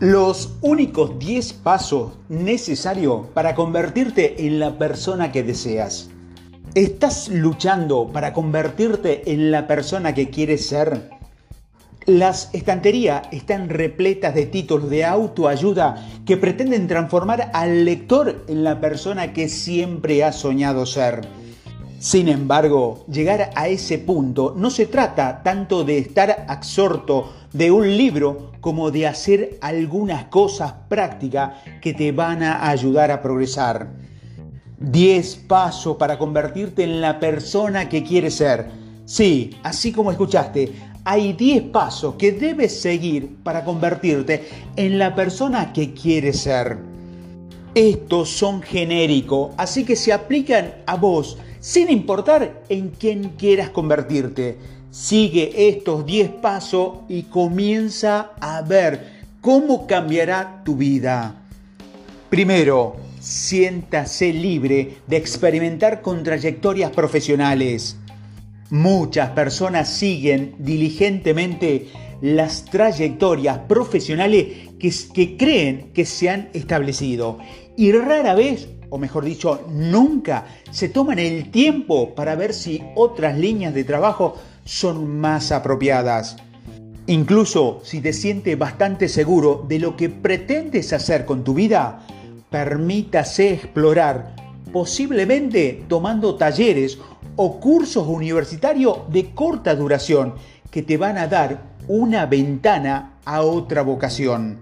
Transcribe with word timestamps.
Los 0.00 0.52
únicos 0.60 1.18
10 1.18 1.54
pasos 1.54 2.12
necesarios 2.28 3.26
para 3.34 3.56
convertirte 3.56 4.46
en 4.46 4.60
la 4.60 4.78
persona 4.78 5.32
que 5.32 5.42
deseas. 5.42 6.08
¿Estás 6.76 7.28
luchando 7.28 8.06
para 8.06 8.32
convertirte 8.32 9.32
en 9.32 9.50
la 9.50 9.66
persona 9.66 10.14
que 10.14 10.30
quieres 10.30 10.68
ser? 10.68 11.10
Las 12.06 12.48
estanterías 12.54 13.22
están 13.32 13.68
repletas 13.68 14.36
de 14.36 14.46
títulos 14.46 14.88
de 14.88 15.04
autoayuda 15.04 16.06
que 16.24 16.36
pretenden 16.36 16.86
transformar 16.86 17.50
al 17.52 17.84
lector 17.84 18.44
en 18.46 18.62
la 18.62 18.80
persona 18.80 19.32
que 19.32 19.48
siempre 19.48 20.22
ha 20.22 20.30
soñado 20.30 20.86
ser. 20.86 21.22
Sin 21.98 22.28
embargo, 22.28 23.04
llegar 23.10 23.50
a 23.56 23.66
ese 23.66 23.98
punto 23.98 24.54
no 24.56 24.70
se 24.70 24.86
trata 24.86 25.42
tanto 25.42 25.82
de 25.82 25.98
estar 25.98 26.46
absorto 26.48 27.32
de 27.52 27.72
un 27.72 27.96
libro 27.96 28.52
como 28.60 28.92
de 28.92 29.08
hacer 29.08 29.58
algunas 29.60 30.26
cosas 30.26 30.72
prácticas 30.88 31.54
que 31.80 31.94
te 31.94 32.12
van 32.12 32.44
a 32.44 32.68
ayudar 32.68 33.10
a 33.10 33.20
progresar. 33.20 33.88
10 34.78 35.36
pasos 35.48 35.96
para 35.96 36.18
convertirte 36.18 36.84
en 36.84 37.00
la 37.00 37.18
persona 37.18 37.88
que 37.88 38.04
quieres 38.04 38.36
ser. 38.36 38.66
Sí, 39.04 39.56
así 39.64 39.90
como 39.90 40.12
escuchaste, 40.12 40.72
hay 41.04 41.32
10 41.32 41.64
pasos 41.64 42.14
que 42.14 42.30
debes 42.30 42.80
seguir 42.80 43.38
para 43.42 43.64
convertirte 43.64 44.48
en 44.76 45.00
la 45.00 45.16
persona 45.16 45.72
que 45.72 45.94
quieres 45.94 46.42
ser. 46.42 46.78
Estos 47.74 48.28
son 48.28 48.62
genéricos, 48.62 49.52
así 49.56 49.84
que 49.84 49.96
se 49.96 50.12
aplican 50.12 50.74
a 50.86 50.94
vos 50.94 51.38
sin 51.60 51.90
importar 51.90 52.62
en 52.68 52.90
quién 52.90 53.30
quieras 53.30 53.70
convertirte. 53.70 54.56
Sigue 54.90 55.68
estos 55.68 56.06
10 56.06 56.30
pasos 56.42 56.98
y 57.08 57.24
comienza 57.24 58.32
a 58.40 58.62
ver 58.62 59.18
cómo 59.40 59.86
cambiará 59.86 60.62
tu 60.64 60.76
vida. 60.76 61.42
Primero, 62.30 62.96
siéntase 63.20 64.32
libre 64.32 64.98
de 65.06 65.16
experimentar 65.16 66.02
con 66.02 66.22
trayectorias 66.22 66.90
profesionales. 66.90 67.96
Muchas 68.70 69.30
personas 69.30 69.88
siguen 69.88 70.54
diligentemente 70.58 71.88
las 72.20 72.64
trayectorias 72.64 73.60
profesionales 73.60 74.46
que, 74.78 74.92
que, 75.14 75.36
creen 75.36 75.90
que 75.94 76.04
se 76.04 76.28
han 76.28 76.50
establecido 76.52 77.38
y 77.76 77.92
rara 77.92 78.34
vez 78.34 78.68
o 78.90 78.98
mejor 78.98 79.24
dicho, 79.24 79.64
nunca 79.70 80.46
se 80.70 80.88
toman 80.88 81.18
el 81.18 81.50
tiempo 81.50 82.14
para 82.14 82.34
ver 82.34 82.54
si 82.54 82.82
otras 82.94 83.38
líneas 83.38 83.74
de 83.74 83.84
trabajo 83.84 84.36
son 84.64 85.18
más 85.18 85.52
apropiadas. 85.52 86.36
Incluso 87.06 87.80
si 87.84 88.00
te 88.00 88.12
sientes 88.12 88.58
bastante 88.58 89.08
seguro 89.08 89.64
de 89.66 89.78
lo 89.78 89.96
que 89.96 90.10
pretendes 90.10 90.92
hacer 90.92 91.24
con 91.24 91.42
tu 91.42 91.54
vida, 91.54 92.00
permítase 92.50 93.54
explorar, 93.54 94.34
posiblemente 94.72 95.84
tomando 95.88 96.34
talleres 96.34 96.98
o 97.36 97.58
cursos 97.60 98.06
universitarios 98.06 99.10
de 99.10 99.32
corta 99.32 99.74
duración 99.74 100.34
que 100.70 100.82
te 100.82 100.96
van 100.96 101.16
a 101.16 101.28
dar 101.28 101.62
una 101.88 102.26
ventana 102.26 103.14
a 103.24 103.40
otra 103.40 103.82
vocación. 103.82 104.60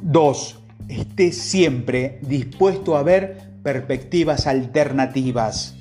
2 0.00 0.61
esté 0.88 1.32
siempre 1.32 2.18
dispuesto 2.22 2.96
a 2.96 3.02
ver 3.02 3.52
perspectivas 3.62 4.46
alternativas. 4.46 5.74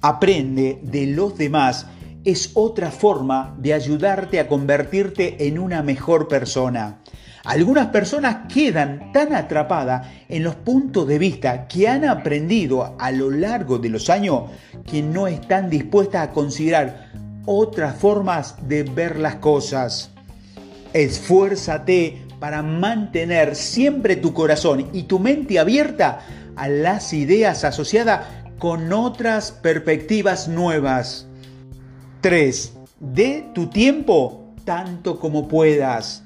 Aprende 0.00 0.78
de 0.82 1.06
los 1.06 1.36
demás 1.36 1.86
es 2.24 2.52
otra 2.54 2.90
forma 2.90 3.54
de 3.58 3.74
ayudarte 3.74 4.40
a 4.40 4.48
convertirte 4.48 5.46
en 5.46 5.58
una 5.58 5.82
mejor 5.82 6.28
persona. 6.28 7.00
Algunas 7.44 7.86
personas 7.86 8.52
quedan 8.52 9.12
tan 9.12 9.34
atrapadas 9.34 10.06
en 10.28 10.42
los 10.42 10.56
puntos 10.56 11.08
de 11.08 11.18
vista 11.18 11.66
que 11.66 11.88
han 11.88 12.04
aprendido 12.04 12.96
a 12.98 13.10
lo 13.10 13.30
largo 13.30 13.78
de 13.78 13.88
los 13.88 14.10
años 14.10 14.44
que 14.90 15.02
no 15.02 15.26
están 15.26 15.70
dispuestas 15.70 16.28
a 16.28 16.32
considerar 16.32 17.10
otras 17.46 17.96
formas 17.96 18.56
de 18.68 18.82
ver 18.82 19.18
las 19.18 19.36
cosas. 19.36 20.10
Esfuérzate 20.92 22.22
para 22.40 22.62
mantener 22.62 23.54
siempre 23.54 24.16
tu 24.16 24.32
corazón 24.32 24.88
y 24.92 25.04
tu 25.04 25.18
mente 25.18 25.58
abierta 25.58 26.20
a 26.56 26.68
las 26.68 27.12
ideas 27.12 27.64
asociadas 27.64 28.26
con 28.58 28.92
otras 28.92 29.52
perspectivas 29.52 30.48
nuevas. 30.48 31.26
3. 32.22 32.72
De 32.98 33.46
tu 33.54 33.68
tiempo 33.68 34.54
tanto 34.64 35.18
como 35.20 35.48
puedas. 35.48 36.24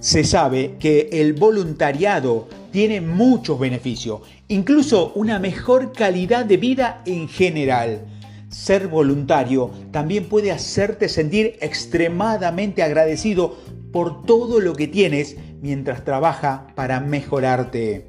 Se 0.00 0.22
sabe 0.22 0.76
que 0.78 1.08
el 1.12 1.32
voluntariado 1.32 2.48
tiene 2.70 3.00
muchos 3.00 3.58
beneficios, 3.58 4.20
incluso 4.46 5.12
una 5.14 5.38
mejor 5.38 5.92
calidad 5.92 6.44
de 6.44 6.56
vida 6.56 7.02
en 7.04 7.28
general. 7.28 8.06
Ser 8.48 8.88
voluntario 8.88 9.70
también 9.90 10.26
puede 10.26 10.52
hacerte 10.52 11.08
sentir 11.08 11.56
extremadamente 11.60 12.82
agradecido 12.82 13.56
por 13.92 14.24
todo 14.24 14.60
lo 14.60 14.74
que 14.74 14.88
tienes 14.88 15.36
mientras 15.60 16.04
trabaja 16.04 16.68
para 16.74 17.00
mejorarte. 17.00 18.06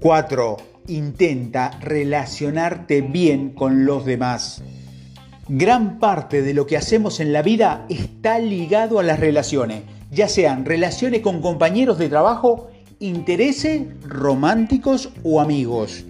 4. 0.00 0.56
Intenta 0.88 1.70
relacionarte 1.80 3.02
bien 3.02 3.50
con 3.50 3.84
los 3.84 4.04
demás. 4.04 4.62
Gran 5.48 5.98
parte 5.98 6.42
de 6.42 6.54
lo 6.54 6.66
que 6.66 6.76
hacemos 6.76 7.20
en 7.20 7.32
la 7.32 7.42
vida 7.42 7.84
está 7.88 8.38
ligado 8.38 8.98
a 8.98 9.02
las 9.02 9.18
relaciones, 9.18 9.82
ya 10.10 10.28
sean 10.28 10.64
relaciones 10.64 11.22
con 11.22 11.40
compañeros 11.40 11.98
de 11.98 12.08
trabajo, 12.08 12.70
intereses 13.00 13.82
románticos 14.04 15.10
o 15.24 15.40
amigos. 15.40 16.04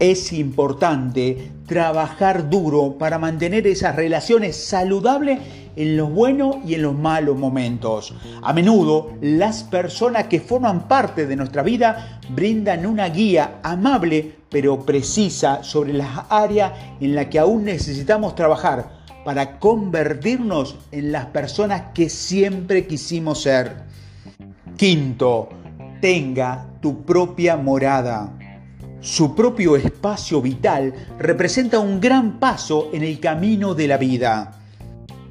Es 0.00 0.32
importante 0.32 1.50
trabajar 1.66 2.50
duro 2.50 2.96
para 2.98 3.18
mantener 3.18 3.66
esas 3.66 3.94
relaciones 3.94 4.56
saludables 4.56 5.38
en 5.78 5.96
los 5.96 6.12
buenos 6.12 6.56
y 6.66 6.74
en 6.74 6.82
los 6.82 6.94
malos 6.94 7.38
momentos. 7.38 8.12
A 8.42 8.52
menudo 8.52 9.12
las 9.20 9.62
personas 9.62 10.24
que 10.24 10.40
forman 10.40 10.88
parte 10.88 11.26
de 11.26 11.36
nuestra 11.36 11.62
vida 11.62 12.20
brindan 12.30 12.84
una 12.84 13.08
guía 13.08 13.60
amable 13.62 14.34
pero 14.50 14.84
precisa 14.84 15.62
sobre 15.62 15.92
las 15.92 16.24
áreas 16.30 16.72
en 17.00 17.14
las 17.14 17.26
que 17.26 17.38
aún 17.38 17.64
necesitamos 17.64 18.34
trabajar 18.34 18.98
para 19.24 19.58
convertirnos 19.60 20.76
en 20.90 21.12
las 21.12 21.26
personas 21.26 21.92
que 21.94 22.08
siempre 22.08 22.86
quisimos 22.86 23.42
ser. 23.42 23.76
Quinto, 24.76 25.48
tenga 26.00 26.66
tu 26.80 27.04
propia 27.04 27.56
morada. 27.56 28.34
Su 29.00 29.36
propio 29.36 29.76
espacio 29.76 30.40
vital 30.42 30.92
representa 31.18 31.78
un 31.78 32.00
gran 32.00 32.40
paso 32.40 32.90
en 32.92 33.04
el 33.04 33.20
camino 33.20 33.74
de 33.74 33.86
la 33.86 33.96
vida. 33.96 34.57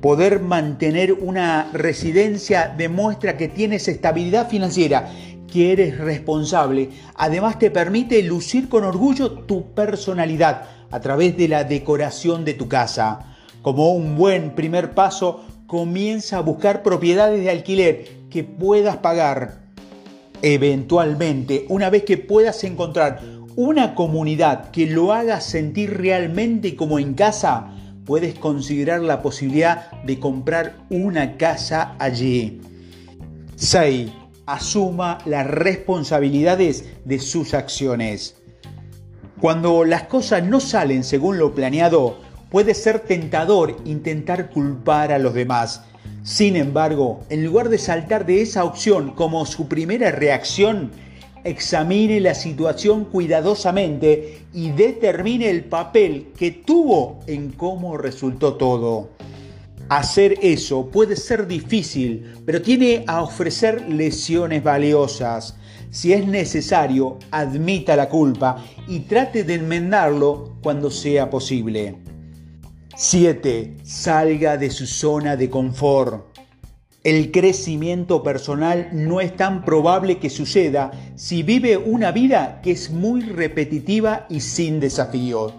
Poder 0.08 0.40
mantener 0.40 1.12
una 1.12 1.70
residencia 1.74 2.74
demuestra 2.78 3.36
que 3.36 3.50
tienes 3.50 3.90
estabilidad 3.90 4.48
financiera, 4.48 5.12
que 5.52 5.74
eres 5.74 5.98
responsable. 5.98 6.92
Además 7.16 7.60
te 7.60 7.72
permite 7.72 8.24
lucir 8.24 8.70
con 8.70 8.86
orgullo 8.86 9.30
tu 9.30 9.74
personalidad 9.74 10.62
a 10.92 11.02
través 11.02 11.36
de 11.36 11.50
la 11.50 11.66
decoración 11.66 12.46
de 12.46 12.54
tu 12.54 12.70
casa. 12.70 13.36
Como 13.62 13.92
un 13.92 14.16
buen 14.16 14.56
primer 14.56 14.92
paso, 14.92 15.44
comienza 15.68 16.38
a 16.38 16.42
buscar 16.42 16.84
propiedades 16.84 17.44
de 17.44 17.50
alquiler 17.50 18.08
que 18.30 18.46
puedas 18.46 18.96
pagar. 18.96 19.66
Eventualmente, 20.42 21.66
una 21.68 21.90
vez 21.90 22.04
que 22.04 22.18
puedas 22.18 22.64
encontrar 22.64 23.20
una 23.58 23.94
comunidad 23.94 24.72
que 24.72 24.86
lo 24.86 25.12
haga 25.12 25.42
sentir 25.42 25.98
realmente 25.98 26.78
como 26.78 26.98
en 26.98 27.14
casa, 27.14 27.74
puedes 28.08 28.40
considerar 28.40 29.02
la 29.02 29.22
posibilidad 29.22 29.92
de 30.04 30.18
comprar 30.18 30.78
una 30.90 31.36
casa 31.38 31.96
allí. 32.00 32.62
6. 33.58 34.10
Asuma 34.46 35.18
las 35.26 35.46
responsabilidades 35.46 36.86
de 37.04 37.20
sus 37.20 37.54
acciones. 37.54 38.36
Cuando 39.42 39.84
las 39.84 40.04
cosas 40.04 40.44
no 40.44 40.62
salen 40.62 41.04
según 41.04 41.38
lo 41.38 41.54
planeado, 41.54 42.18
puede 42.50 42.74
ser 42.74 43.02
tentador 43.02 43.76
intentar 43.84 44.52
culpar 44.52 45.12
a 45.12 45.20
los 45.20 45.34
demás. 45.34 45.84
Sin 46.24 46.56
embargo, 46.56 47.26
en 47.30 47.44
lugar 47.44 47.68
de 47.68 47.78
saltar 47.78 48.26
de 48.26 48.42
esa 48.42 48.64
opción 48.64 49.12
como 49.12 49.46
su 49.46 49.68
primera 49.68 50.12
reacción, 50.12 50.92
examine 51.44 52.20
la 52.20 52.34
situación 52.34 53.06
cuidadosamente 53.06 54.42
y 54.54 54.72
determine 54.72 55.50
el 55.50 55.66
papel 55.66 56.34
que 56.38 56.52
tuvo 56.52 57.20
en 57.28 57.52
cómo 57.52 57.98
resultó 57.98 58.56
todo. 58.56 59.10
Hacer 59.90 60.40
eso 60.42 60.88
puede 60.88 61.16
ser 61.16 61.48
difícil, 61.48 62.34
pero 62.46 62.62
tiene 62.62 63.06
a 63.08 63.22
ofrecer 63.22 63.88
lesiones 63.88 64.62
valiosas. 64.62 65.56
Si 65.92 66.12
es 66.12 66.28
necesario, 66.28 67.18
admita 67.32 67.96
la 67.96 68.10
culpa 68.10 68.64
y 68.88 69.00
trate 69.02 69.44
de 69.44 69.54
enmendarlo 69.54 70.58
cuando 70.62 70.92
sea 70.92 71.30
posible. 71.30 71.96
7. 72.98 73.78
Salga 73.84 74.58
de 74.58 74.70
su 74.70 74.86
zona 74.86 75.38
de 75.38 75.50
confort. 75.50 76.27
El 77.04 77.32
crecimiento 77.32 78.24
personal 78.24 78.90
no 78.92 79.22
es 79.22 79.36
tan 79.36 79.64
probable 79.64 80.18
que 80.18 80.32
suceda 80.32 80.92
si 81.16 81.44
vive 81.44 81.78
una 81.78 82.12
vida 82.12 82.60
que 82.64 82.72
es 82.72 82.90
muy 82.90 83.22
repetitiva 83.22 84.26
y 84.30 84.42
sin 84.42 84.80
desafío. 84.80 85.54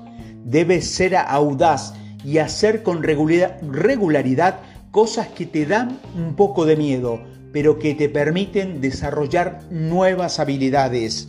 Debes 0.44 0.90
ser 0.90 1.14
audaz 1.16 1.94
y 2.24 2.38
hacer 2.38 2.82
con 2.82 3.02
regularidad 3.02 4.60
cosas 4.90 5.28
que 5.28 5.46
te 5.46 5.64
dan 5.64 6.00
un 6.16 6.34
poco 6.34 6.66
de 6.66 6.76
miedo, 6.76 7.20
pero 7.52 7.78
que 7.78 7.94
te 7.94 8.08
permiten 8.08 8.80
desarrollar 8.80 9.60
nuevas 9.70 10.40
habilidades. 10.40 11.28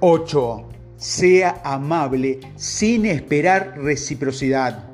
8. 0.00 0.68
Sea 0.96 1.60
amable 1.62 2.40
sin 2.56 3.04
esperar 3.04 3.74
reciprocidad 3.76 4.93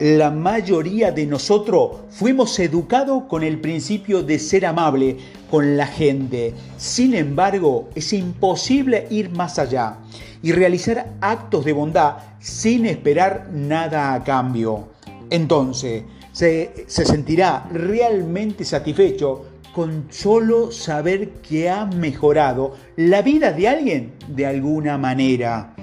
la 0.00 0.30
mayoría 0.30 1.12
de 1.12 1.26
nosotros 1.26 1.98
fuimos 2.08 2.58
educados 2.58 3.24
con 3.28 3.42
el 3.42 3.60
principio 3.60 4.22
de 4.22 4.38
ser 4.38 4.64
amable 4.64 5.18
con 5.50 5.76
la 5.76 5.86
gente. 5.86 6.54
Sin 6.78 7.14
embargo, 7.14 7.90
es 7.94 8.14
imposible 8.14 9.06
ir 9.10 9.28
más 9.28 9.58
allá 9.58 9.98
y 10.42 10.52
realizar 10.52 11.12
actos 11.20 11.66
de 11.66 11.74
bondad 11.74 12.16
sin 12.38 12.86
esperar 12.86 13.50
nada 13.52 14.14
a 14.14 14.24
cambio. 14.24 14.88
Entonces, 15.28 16.04
se, 16.32 16.70
sentirá 16.86 17.68
realmente 17.70 18.64
satisfecho 18.64 19.44
con 19.74 20.06
solo 20.08 20.72
saber 20.72 21.28
que 21.42 21.68
ha 21.68 21.84
mejorado 21.84 22.74
la 22.96 23.20
vida 23.20 23.52
de 23.52 23.68
alguien 23.68 24.14
de 24.28 24.46
alguna 24.46 24.96
manera. 24.96 25.74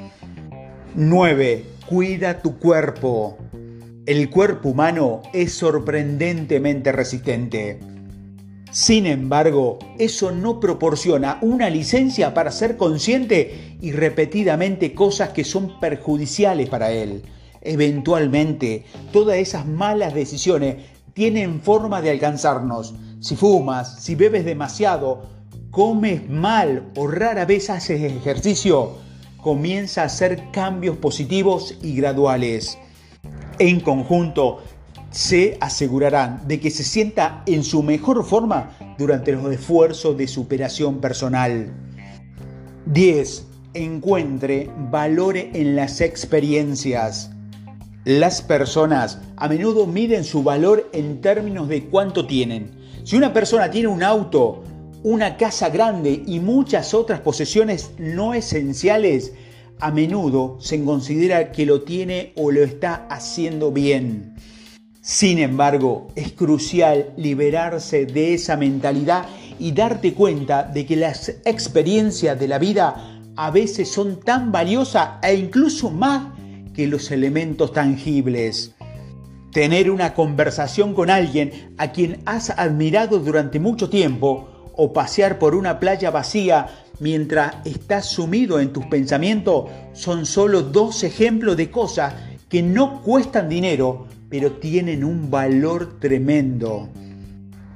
9. 0.95 1.65
Cuida 1.87 2.41
tu 2.41 2.57
cuerpo. 2.57 3.37
El 4.07 4.29
cuerpo 4.29 4.69
humano 4.69 5.21
es 5.33 5.53
sorprendentemente 5.55 6.93
resistente. 6.93 7.77
Sin 8.71 9.05
embargo, 9.05 9.79
eso 9.99 10.31
no 10.31 10.61
proporciona 10.61 11.39
una 11.41 11.69
licencia 11.69 12.33
para 12.33 12.51
ser 12.51 12.77
consciente 12.77 13.75
y 13.81 13.91
repetidamente 13.91 14.93
cosas 14.93 15.31
que 15.31 15.43
son 15.43 15.77
perjudiciales 15.81 16.69
para 16.69 16.93
él. 16.93 17.23
Eventualmente, 17.59 18.85
todas 19.11 19.39
esas 19.39 19.65
malas 19.65 20.13
decisiones 20.13 20.77
tienen 21.13 21.59
forma 21.59 22.01
de 22.01 22.11
alcanzarnos. 22.11 22.95
Si 23.19 23.35
fumas, 23.35 24.01
si 24.01 24.15
bebes 24.15 24.45
demasiado, 24.45 25.23
comes 25.69 26.29
mal 26.29 26.93
o 26.95 27.07
rara 27.07 27.43
vez 27.43 27.69
haces 27.69 28.01
ejercicio, 28.01 28.93
comienza 29.35 30.03
a 30.03 30.05
hacer 30.05 30.43
cambios 30.53 30.95
positivos 30.95 31.77
y 31.81 31.93
graduales 31.93 32.77
en 33.59 33.79
conjunto 33.79 34.59
se 35.11 35.57
asegurarán 35.61 36.47
de 36.47 36.59
que 36.59 36.69
se 36.69 36.83
sienta 36.83 37.43
en 37.45 37.63
su 37.63 37.81
mejor 37.83 38.25
forma 38.25 38.71
durante 38.97 39.31
los 39.31 39.51
esfuerzos 39.51 40.17
de 40.17 40.27
superación 40.27 40.99
personal. 40.99 41.73
10. 42.85 43.45
Encuentre 43.73 44.69
valor 44.91 45.37
en 45.37 45.75
las 45.75 46.01
experiencias. 46.01 47.31
Las 48.05 48.41
personas 48.41 49.19
a 49.35 49.47
menudo 49.47 49.85
miden 49.85 50.23
su 50.23 50.43
valor 50.43 50.89
en 50.93 51.19
términos 51.21 51.67
de 51.67 51.85
cuánto 51.85 52.25
tienen. 52.25 52.71
Si 53.03 53.15
una 53.15 53.33
persona 53.33 53.69
tiene 53.69 53.87
un 53.87 54.03
auto, 54.03 54.63
una 55.03 55.37
casa 55.37 55.69
grande 55.69 56.23
y 56.25 56.39
muchas 56.39 56.93
otras 56.93 57.19
posesiones 57.21 57.91
no 57.97 58.33
esenciales, 58.33 59.33
a 59.79 59.91
menudo 59.91 60.57
se 60.59 60.83
considera 60.83 61.51
que 61.51 61.65
lo 61.65 61.81
tiene 61.81 62.33
o 62.35 62.51
lo 62.51 62.63
está 62.63 63.07
haciendo 63.09 63.71
bien. 63.71 64.35
Sin 65.01 65.39
embargo, 65.39 66.09
es 66.15 66.33
crucial 66.33 67.13
liberarse 67.15 68.05
de 68.05 68.33
esa 68.33 68.57
mentalidad 68.57 69.25
y 69.59 69.71
darte 69.71 70.13
cuenta 70.13 70.63
de 70.63 70.85
que 70.85 70.95
las 70.95 71.29
experiencias 71.45 72.39
de 72.39 72.47
la 72.47 72.59
vida 72.59 73.21
a 73.35 73.51
veces 73.51 73.89
son 73.89 74.19
tan 74.19 74.51
valiosas 74.51 75.11
e 75.23 75.35
incluso 75.35 75.91
más 75.91 76.33
que 76.73 76.87
los 76.87 77.09
elementos 77.11 77.71
tangibles. 77.71 78.75
Tener 79.51 79.89
una 79.89 80.13
conversación 80.13 80.93
con 80.93 81.09
alguien 81.09 81.73
a 81.77 81.91
quien 81.91 82.21
has 82.25 82.49
admirado 82.49 83.19
durante 83.19 83.59
mucho 83.59 83.89
tiempo 83.89 84.49
o 84.75 84.93
pasear 84.93 85.39
por 85.39 85.55
una 85.55 85.79
playa 85.79 86.11
vacía 86.11 86.67
mientras 86.99 87.55
estás 87.65 88.05
sumido 88.05 88.59
en 88.59 88.73
tus 88.73 88.85
pensamientos 88.85 89.65
son 89.93 90.25
solo 90.25 90.61
dos 90.61 91.03
ejemplos 91.03 91.57
de 91.57 91.69
cosas 91.69 92.13
que 92.49 92.61
no 92.63 93.01
cuestan 93.01 93.49
dinero, 93.49 94.07
pero 94.29 94.53
tienen 94.53 95.03
un 95.03 95.29
valor 95.29 95.99
tremendo. 95.99 96.89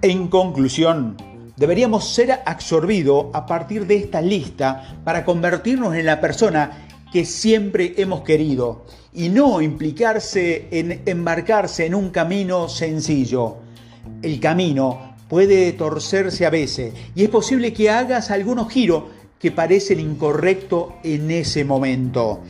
En 0.01 0.27
conclusión, 0.27 1.18
deberíamos 1.57 2.07
ser 2.09 2.39
absorbidos 2.45 3.27
a 3.33 3.45
partir 3.45 3.85
de 3.85 3.97
esta 3.97 4.21
lista 4.21 5.00
para 5.03 5.25
convertirnos 5.25 5.95
en 5.95 6.06
la 6.06 6.19
persona 6.19 6.88
que 7.12 7.25
siempre 7.25 7.94
hemos 7.97 8.21
querido 8.21 8.85
y 9.13 9.29
no 9.29 9.62
implicarse 9.62 10.67
en 10.71 11.01
embarcarse 11.06 11.85
en 11.85 11.95
un 11.95 12.09
camino 12.09 12.69
sencillo. 12.69 13.57
El 14.21 14.39
camino 14.39 15.10
puede 15.31 15.71
torcerse 15.71 16.45
a 16.45 16.49
veces 16.49 16.93
y 17.15 17.23
es 17.23 17.29
posible 17.29 17.71
que 17.71 17.89
hagas 17.89 18.31
algunos 18.31 18.69
giros 18.69 19.03
que 19.39 19.49
parecen 19.49 20.01
incorrectos 20.01 20.87
en 21.05 21.31
ese 21.31 21.63
momento. 21.63 22.41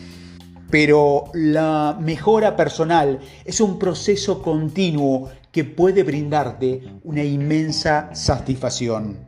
Pero 0.72 1.26
la 1.36 1.96
mejora 2.02 2.56
personal 2.56 3.20
es 3.46 3.62
un 3.62 3.78
proceso 3.78 4.42
continuo 4.42 5.30
que 5.52 5.64
puede 5.64 6.02
brindarte 6.02 6.82
una 7.04 7.24
inmensa 7.24 8.10
satisfacción. 8.16 9.20